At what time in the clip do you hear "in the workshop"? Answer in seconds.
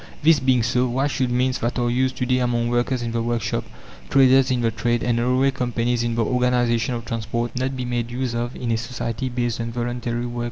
3.03-3.63